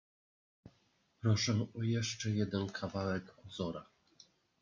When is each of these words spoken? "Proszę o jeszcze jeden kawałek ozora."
"Proszę 1.19 1.65
o 1.73 1.83
jeszcze 1.83 2.29
jeden 2.29 2.67
kawałek 2.69 3.23
ozora." 3.47 3.85